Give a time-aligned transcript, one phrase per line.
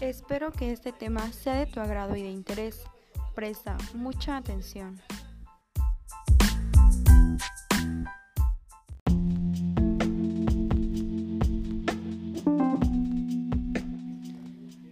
[0.00, 2.84] Espero que este tema sea de tu agrado y de interés.
[3.34, 5.00] Presta mucha atención.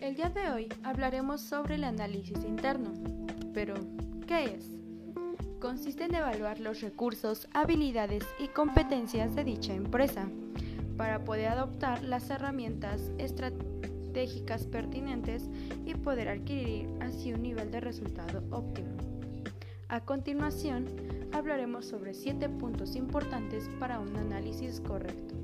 [0.00, 2.94] El día de hoy hablaremos sobre el análisis interno.
[3.52, 3.74] Pero,
[4.26, 4.70] ¿qué es?
[5.60, 10.26] Consiste en evaluar los recursos, habilidades y competencias de dicha empresa
[10.96, 13.73] para poder adoptar las herramientas estratégicas
[14.70, 15.50] pertinentes
[15.84, 18.96] y poder adquirir así un nivel de resultado óptimo.
[19.88, 20.86] A continuación,
[21.32, 25.34] hablaremos sobre 7 puntos importantes para un análisis correcto.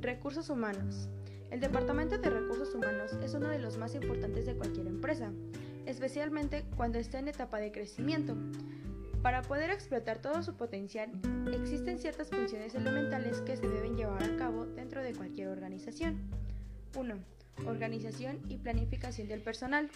[0.00, 1.08] Recursos humanos.
[1.54, 5.30] El Departamento de Recursos Humanos es uno de los más importantes de cualquier empresa,
[5.86, 8.34] especialmente cuando está en etapa de crecimiento.
[9.22, 11.12] Para poder explotar todo su potencial,
[11.52, 16.28] existen ciertas funciones elementales que se deben llevar a cabo dentro de cualquier organización.
[16.96, 17.14] 1.
[17.68, 19.88] Organización y planificación del personal.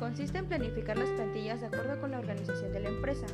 [0.00, 3.26] Consiste en planificar las plantillas de acuerdo con la organización de la empresa,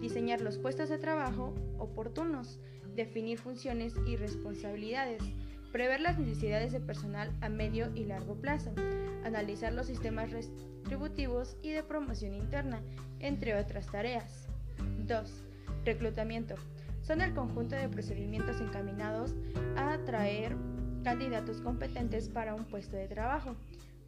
[0.00, 2.60] diseñar los puestos de trabajo oportunos,
[2.94, 5.24] definir funciones y responsabilidades,
[5.72, 8.72] prever las necesidades de personal a medio y largo plazo,
[9.24, 12.82] analizar los sistemas retributivos y de promoción interna,
[13.20, 14.48] entre otras tareas.
[15.06, 15.44] 2.
[15.84, 16.54] Reclutamiento.
[17.02, 19.34] Son el conjunto de procedimientos encaminados
[19.76, 20.56] a atraer
[21.04, 23.56] candidatos competentes para un puesto de trabajo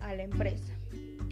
[0.01, 0.75] a la empresa.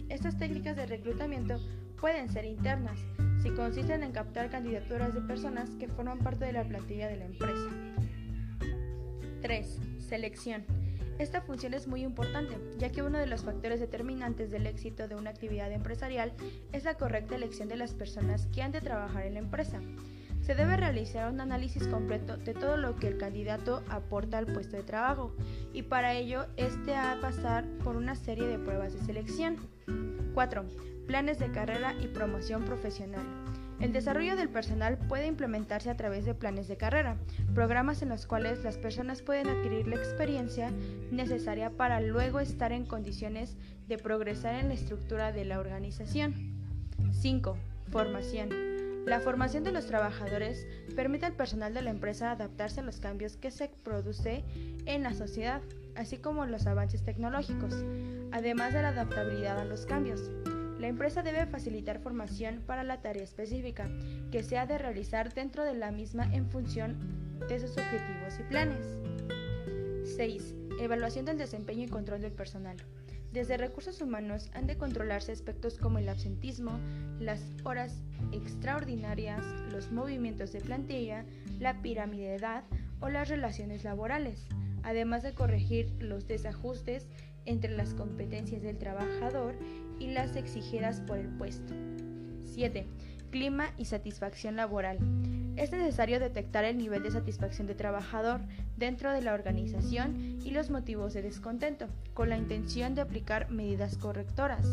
[0.09, 1.59] Estas técnicas de reclutamiento
[1.99, 2.99] pueden ser internas,
[3.41, 7.25] si consisten en captar candidaturas de personas que forman parte de la plantilla de la
[7.25, 7.69] empresa.
[9.41, 9.79] 3.
[9.99, 10.63] Selección.
[11.17, 15.15] Esta función es muy importante, ya que uno de los factores determinantes del éxito de
[15.15, 16.33] una actividad empresarial
[16.71, 19.81] es la correcta elección de las personas que han de trabajar en la empresa.
[20.41, 24.77] Se debe realizar un análisis completo de todo lo que el candidato aporta al puesto
[24.77, 25.35] de trabajo
[25.73, 29.57] y para ello este ha de pasar por una serie de pruebas de selección.
[30.33, 30.65] 4.
[31.05, 33.25] Planes de carrera y promoción profesional.
[33.79, 37.15] El desarrollo del personal puede implementarse a través de planes de carrera,
[37.55, 40.71] programas en los cuales las personas pueden adquirir la experiencia
[41.11, 43.55] necesaria para luego estar en condiciones
[43.87, 46.33] de progresar en la estructura de la organización.
[47.11, 47.57] 5.
[47.89, 48.49] Formación.
[49.05, 53.37] La formación de los trabajadores permite al personal de la empresa adaptarse a los cambios
[53.37, 54.43] que se produce
[54.85, 55.61] en la sociedad,
[55.95, 57.73] así como los avances tecnológicos,
[58.31, 60.29] además de la adaptabilidad a los cambios.
[60.79, 63.89] La empresa debe facilitar formación para la tarea específica
[64.31, 66.97] que se ha de realizar dentro de la misma en función
[67.49, 68.97] de sus objetivos y planes.
[70.15, 70.55] 6.
[70.79, 72.77] Evaluación del desempeño y control del personal.
[73.33, 76.79] Desde recursos humanos han de controlarse aspectos como el absentismo,
[77.19, 78.01] las horas
[78.31, 81.25] extraordinarias, los movimientos de plantilla,
[81.59, 82.63] la pirámide de edad
[83.01, 84.47] o las relaciones laborales,
[84.83, 87.07] además de corregir los desajustes
[87.45, 89.55] entre las competencias del trabajador
[89.99, 91.73] y las exigidas por el puesto.
[92.45, 92.85] 7.
[93.31, 94.97] Clima y satisfacción laboral.
[95.55, 98.41] Es necesario detectar el nivel de satisfacción del trabajador
[98.77, 103.97] dentro de la organización y los motivos de descontento, con la intención de aplicar medidas
[103.97, 104.65] correctoras.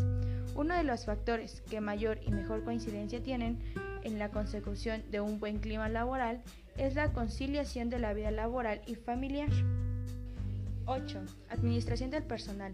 [0.55, 3.59] Uno de los factores que mayor y mejor coincidencia tienen
[4.05, 6.41] en la consecución de un buen clima laboral
[6.79, 9.51] es la conciliación de la vida laboral y familiar.
[10.87, 11.21] 8.
[11.51, 12.73] Administración del personal.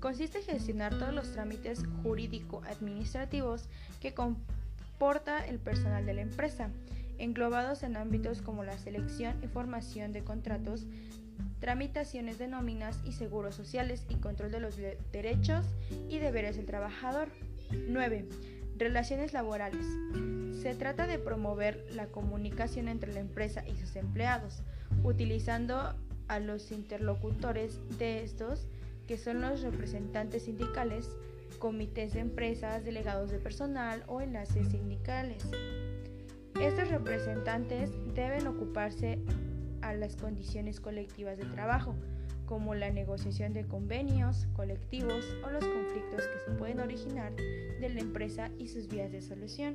[0.00, 3.68] Consiste en gestionar todos los trámites jurídico-administrativos
[4.00, 6.70] que comporta el personal de la empresa,
[7.18, 10.86] englobados en ámbitos como la selección y formación de contratos,
[11.60, 14.76] tramitaciones de nóminas y seguros sociales y control de los
[15.12, 15.66] derechos
[16.08, 17.28] y deberes del trabajador.
[17.70, 18.26] 9.
[18.78, 19.86] Relaciones laborales.
[20.62, 24.62] Se trata de promover la comunicación entre la empresa y sus empleados,
[25.04, 25.94] utilizando
[26.28, 28.66] a los interlocutores de estos
[29.10, 31.10] que son los representantes sindicales,
[31.58, 35.44] comités de empresas, delegados de personal o enlaces sindicales.
[36.60, 39.18] Estos representantes deben ocuparse
[39.82, 41.96] a las condiciones colectivas de trabajo,
[42.46, 47.98] como la negociación de convenios colectivos o los conflictos que se pueden originar de la
[47.98, 49.74] empresa y sus vías de solución.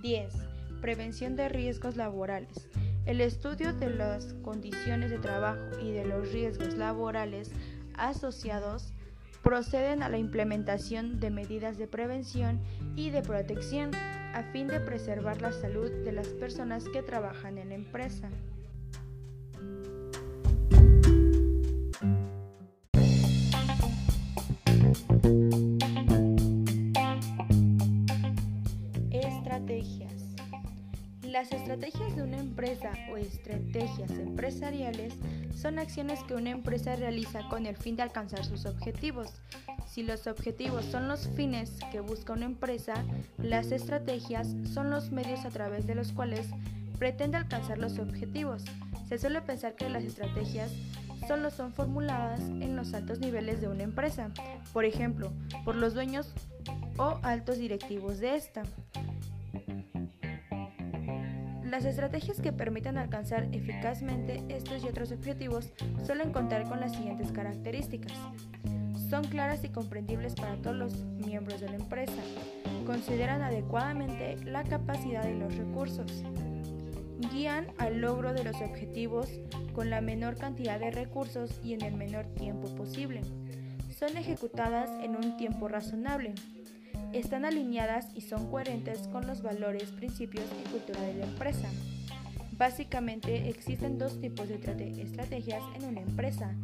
[0.00, 0.32] 10.
[0.80, 2.68] Prevención de riesgos laborales.
[3.06, 7.50] El estudio de las condiciones de trabajo y de los riesgos laborales
[7.96, 8.92] asociados
[9.42, 12.60] proceden a la implementación de medidas de prevención
[12.96, 13.90] y de protección
[14.34, 18.30] a fin de preservar la salud de las personas que trabajan en la empresa.
[31.52, 32.16] Estrategias
[34.10, 35.14] empresariales
[35.54, 39.32] son acciones que una empresa realiza con el fin de alcanzar sus objetivos.
[39.86, 42.94] Si los objetivos son los fines que busca una empresa,
[43.38, 46.48] las estrategias son los medios a través de los cuales
[46.98, 48.64] pretende alcanzar los objetivos.
[49.08, 50.72] Se suele pensar que las estrategias
[51.26, 54.30] solo son formuladas en los altos niveles de una empresa,
[54.72, 55.32] por ejemplo,
[55.64, 56.32] por los dueños
[56.96, 58.62] o altos directivos de esta.
[61.74, 65.72] Las estrategias que permitan alcanzar eficazmente estos y otros objetivos
[66.06, 68.12] suelen contar con las siguientes características.
[69.10, 72.22] Son claras y comprendibles para todos los miembros de la empresa.
[72.86, 76.22] Consideran adecuadamente la capacidad y los recursos.
[77.32, 79.28] Guían al logro de los objetivos
[79.72, 83.22] con la menor cantidad de recursos y en el menor tiempo posible.
[83.98, 86.34] Son ejecutadas en un tiempo razonable
[87.18, 91.70] están alineadas y son coherentes con los valores, principios y cultura de la empresa.
[92.52, 96.54] Básicamente existen dos tipos de estrategias en una empresa,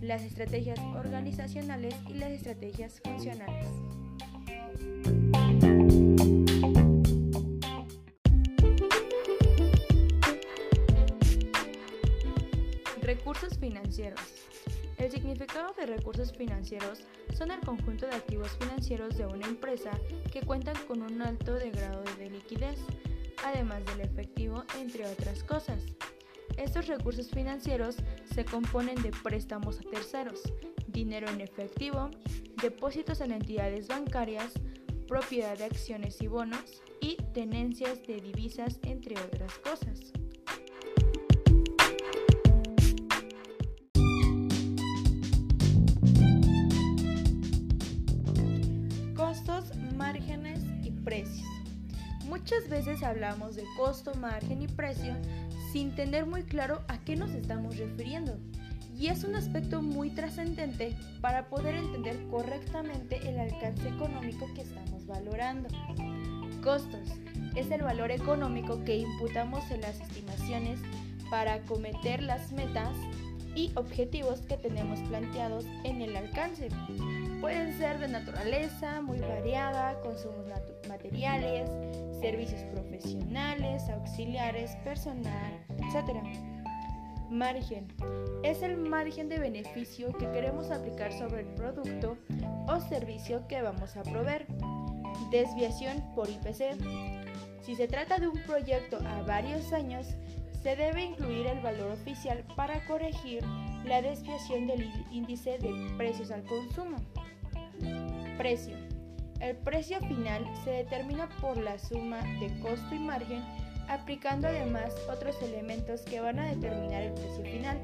[0.00, 3.66] las estrategias organizacionales y las estrategias funcionales.
[13.02, 14.49] Recursos financieros.
[15.00, 16.98] El significado de recursos financieros
[17.32, 19.92] son el conjunto de activos financieros de una empresa
[20.30, 22.78] que cuentan con un alto grado de liquidez,
[23.42, 25.82] además del efectivo, entre otras cosas.
[26.58, 27.96] Estos recursos financieros
[28.34, 30.42] se componen de préstamos a terceros,
[30.86, 32.10] dinero en efectivo,
[32.60, 34.52] depósitos en entidades bancarias,
[35.08, 40.12] propiedad de acciones y bonos y tenencias de divisas, entre otras cosas.
[52.30, 55.16] Muchas veces hablamos de costo, margen y precio
[55.72, 58.38] sin tener muy claro a qué nos estamos refiriendo.
[58.96, 65.04] Y es un aspecto muy trascendente para poder entender correctamente el alcance económico que estamos
[65.08, 65.70] valorando.
[66.62, 67.08] Costos
[67.56, 70.78] es el valor económico que imputamos en las estimaciones
[71.30, 72.96] para acometer las metas
[73.54, 76.68] y objetivos que tenemos planteados en el alcance.
[77.40, 80.46] Pueden ser de naturaleza muy variada, consumos
[80.88, 81.70] materiales,
[82.20, 86.16] servicios profesionales, auxiliares, personal, etc.
[87.30, 87.86] Margen.
[88.42, 92.16] Es el margen de beneficio que queremos aplicar sobre el producto
[92.66, 94.46] o servicio que vamos a proveer.
[95.30, 96.76] Desviación por IPC.
[97.62, 100.08] Si se trata de un proyecto a varios años,
[100.62, 103.42] se debe incluir el valor oficial para corregir
[103.84, 106.96] la desviación del índice de precios al consumo.
[108.36, 108.76] Precio.
[109.40, 113.42] El precio final se determina por la suma de costo y margen,
[113.88, 117.80] aplicando además otros elementos que van a determinar el precio final,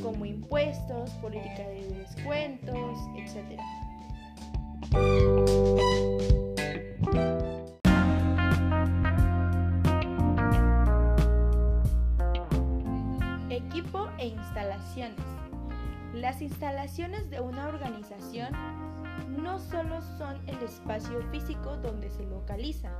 [0.00, 3.60] como impuestos, política de descuentos, etc.
[13.50, 15.18] Equipo e instalaciones.
[16.14, 18.52] Las instalaciones de una organización
[19.28, 22.92] no solo son el espacio físico donde se localiza,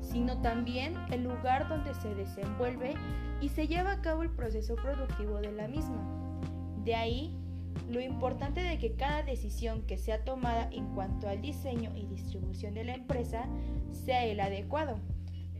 [0.00, 2.94] sino también el lugar donde se desenvuelve
[3.42, 6.02] y se lleva a cabo el proceso productivo de la misma.
[6.84, 7.36] De ahí
[7.90, 12.72] lo importante de que cada decisión que sea tomada en cuanto al diseño y distribución
[12.72, 13.44] de la empresa
[13.92, 15.00] sea el adecuado.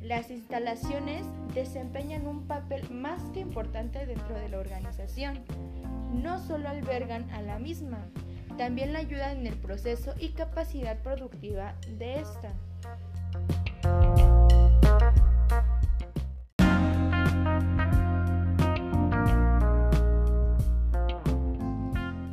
[0.02, 5.40] Las instalaciones desempeñan un papel más que importante dentro de la organización.
[6.12, 8.06] No solo albergan a la misma,
[8.56, 12.52] también la ayudan en el proceso y capacidad productiva de esta.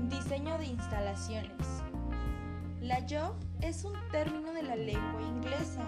[0.10, 1.52] Diseño de instalaciones.
[2.82, 5.84] La job es un término de la lengua inglesa.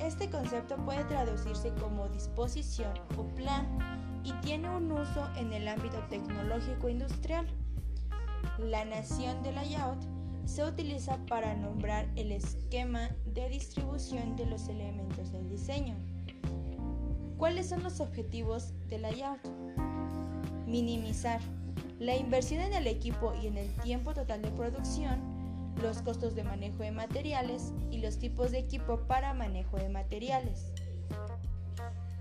[0.00, 3.66] Este concepto puede traducirse como disposición o plan
[4.22, 7.46] y tiene un uso en el ámbito tecnológico industrial.
[8.58, 9.98] La nación de layout
[10.44, 15.96] se utiliza para nombrar el esquema de distribución de los elementos del diseño.
[17.36, 19.40] ¿Cuáles son los objetivos del layout?
[20.66, 21.40] Minimizar
[21.98, 25.35] la inversión en el equipo y en el tiempo total de producción,
[25.82, 30.72] los costos de manejo de materiales y los tipos de equipo para manejo de materiales,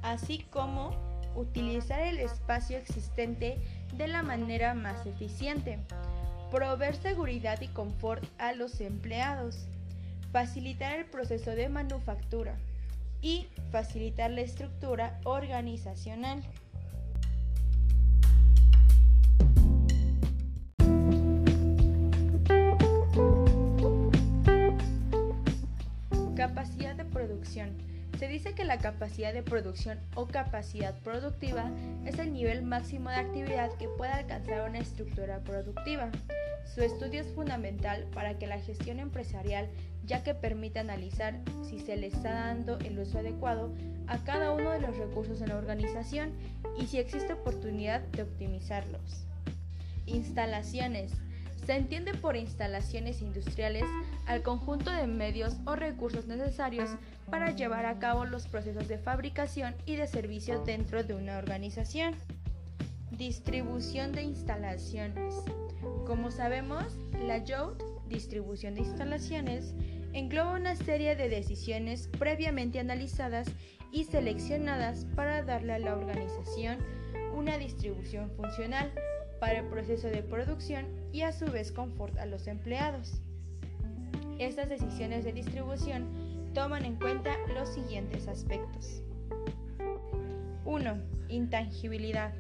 [0.01, 0.91] así como
[1.35, 3.57] utilizar el espacio existente
[3.93, 5.79] de la manera más eficiente
[6.55, 9.67] proveer seguridad y confort a los empleados,
[10.31, 12.55] facilitar el proceso de manufactura
[13.21, 16.41] y facilitar la estructura organizacional.
[28.17, 31.69] Se dice que la capacidad de producción o capacidad productiva
[32.05, 36.09] es el nivel máximo de actividad que puede alcanzar una estructura productiva.
[36.73, 39.67] Su estudio es fundamental para que la gestión empresarial,
[40.05, 43.73] ya que permite analizar si se le está dando el uso adecuado
[44.07, 46.31] a cada uno de los recursos en la organización
[46.79, 49.25] y si existe oportunidad de optimizarlos.
[50.05, 51.11] Instalaciones.
[51.65, 53.85] Se entiende por instalaciones industriales
[54.27, 56.91] al conjunto de medios o recursos necesarios
[57.31, 62.13] para llevar a cabo los procesos de fabricación y de servicio dentro de una organización.
[63.09, 65.33] Distribución de instalaciones.
[66.05, 66.85] Como sabemos,
[67.25, 69.73] la JOT, distribución de instalaciones,
[70.13, 73.47] engloba una serie de decisiones previamente analizadas
[73.91, 76.77] y seleccionadas para darle a la organización
[77.33, 78.91] una distribución funcional
[79.39, 83.21] para el proceso de producción y a su vez confort a los empleados.
[84.37, 86.09] Estas decisiones de distribución
[86.53, 89.01] toman en cuenta los siguientes aspectos.
[90.65, 90.97] 1.
[91.29, 92.33] Intangibilidad.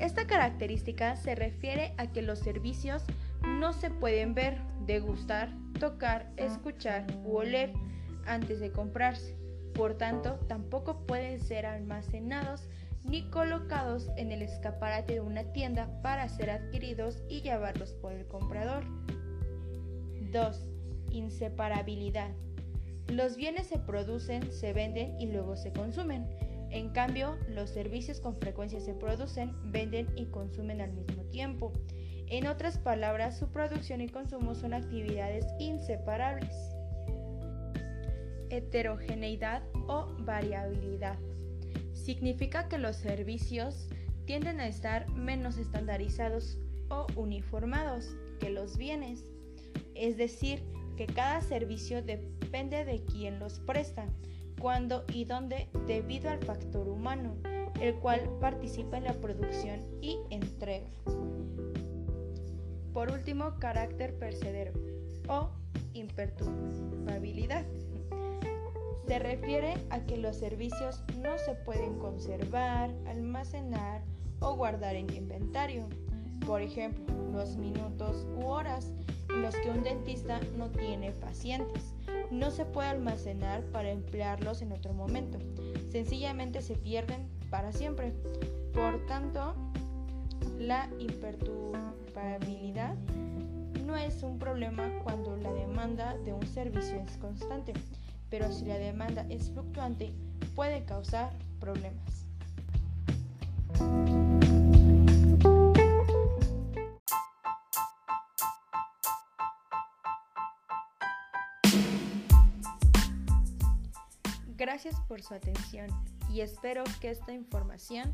[0.00, 3.04] Esta característica se refiere a que los servicios
[3.46, 7.72] no se pueden ver, degustar, tocar, escuchar u oler
[8.26, 9.36] antes de comprarse.
[9.72, 12.68] Por tanto, tampoco pueden ser almacenados
[13.04, 18.26] ni colocados en el escaparate de una tienda para ser adquiridos y llevarlos por el
[18.26, 18.84] comprador.
[20.32, 20.66] 2.
[21.10, 22.30] Inseparabilidad.
[23.08, 26.28] Los bienes se producen, se venden y luego se consumen.
[26.70, 31.72] En cambio, los servicios con frecuencia se producen, venden y consumen al mismo tiempo.
[32.28, 36.54] En otras palabras, su producción y consumo son actividades inseparables.
[38.50, 41.18] Heterogeneidad o variabilidad.
[42.04, 43.88] Significa que los servicios
[44.24, 49.24] tienden a estar menos estandarizados o uniformados que los bienes.
[49.94, 50.62] Es decir,
[50.96, 54.06] que cada servicio depende de quién los presta,
[54.58, 57.36] cuándo y dónde debido al factor humano,
[57.80, 60.88] el cual participa en la producción y entrega.
[62.94, 64.72] Por último, carácter percedero
[65.28, 65.50] o
[65.92, 67.66] imperturbabilidad.
[69.10, 74.02] Se refiere a que los servicios no se pueden conservar, almacenar
[74.38, 75.88] o guardar en inventario.
[76.46, 78.92] Por ejemplo, los minutos u horas
[79.28, 81.92] en los que un dentista no tiene pacientes.
[82.30, 85.40] No se puede almacenar para emplearlos en otro momento.
[85.90, 88.12] Sencillamente se pierden para siempre.
[88.72, 89.56] Por tanto,
[90.56, 92.94] la imperturbabilidad
[93.84, 97.72] no es un problema cuando la demanda de un servicio es constante,
[98.30, 100.12] pero si la demanda es fluctuante
[100.54, 102.26] puede causar problemas.
[114.56, 115.88] Gracias por su atención
[116.30, 118.12] y espero que esta información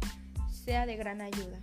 [0.48, 1.60] sea de gran ayuda.